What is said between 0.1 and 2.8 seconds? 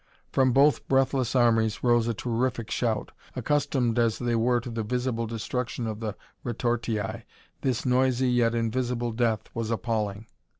From both breathless armies rose a terrific